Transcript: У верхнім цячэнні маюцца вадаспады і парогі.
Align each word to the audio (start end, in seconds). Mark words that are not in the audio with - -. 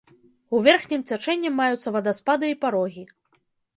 У 0.55 0.61
верхнім 0.67 1.03
цячэнні 1.11 1.49
маюцца 1.59 1.87
вадаспады 1.97 2.45
і 2.55 2.59
парогі. 2.67 3.03